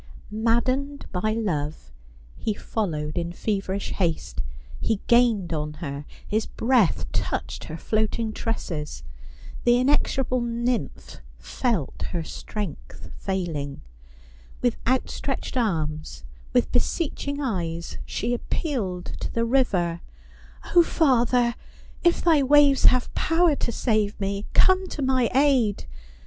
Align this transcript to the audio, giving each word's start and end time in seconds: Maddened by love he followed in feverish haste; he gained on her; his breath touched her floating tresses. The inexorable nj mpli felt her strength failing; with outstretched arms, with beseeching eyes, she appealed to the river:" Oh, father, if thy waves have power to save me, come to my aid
Maddened 0.31 1.05
by 1.11 1.33
love 1.33 1.91
he 2.35 2.55
followed 2.55 3.19
in 3.19 3.31
feverish 3.31 3.91
haste; 3.91 4.41
he 4.79 4.99
gained 5.05 5.53
on 5.53 5.73
her; 5.73 6.05
his 6.27 6.47
breath 6.47 7.11
touched 7.11 7.65
her 7.65 7.77
floating 7.77 8.33
tresses. 8.33 9.03
The 9.63 9.77
inexorable 9.79 10.41
nj 10.41 10.89
mpli 10.89 11.19
felt 11.37 12.01
her 12.13 12.23
strength 12.23 13.11
failing; 13.15 13.83
with 14.63 14.75
outstretched 14.87 15.55
arms, 15.55 16.23
with 16.51 16.71
beseeching 16.71 17.39
eyes, 17.39 17.99
she 18.03 18.33
appealed 18.33 19.05
to 19.19 19.29
the 19.31 19.45
river:" 19.45 20.01
Oh, 20.75 20.81
father, 20.81 21.53
if 22.03 22.23
thy 22.23 22.41
waves 22.41 22.85
have 22.85 23.13
power 23.13 23.55
to 23.57 23.71
save 23.71 24.19
me, 24.19 24.47
come 24.53 24.87
to 24.87 25.03
my 25.03 25.29
aid 25.35 25.85